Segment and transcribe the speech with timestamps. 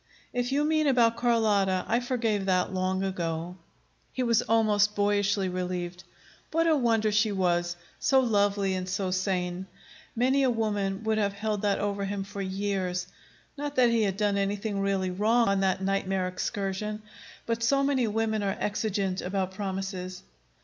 [0.33, 3.57] "If you mean about Carlotta, I forgave that long ago."
[4.11, 6.03] He was almost boyishly relieved.
[6.49, 7.75] What a wonder she was!
[7.99, 9.67] So lovely, and so sane.
[10.15, 13.05] Many a woman would have held that over him for years
[13.55, 17.03] not that he had done anything really wrong on that nightmare excursion.
[17.45, 20.23] But so many women are exigent about promises.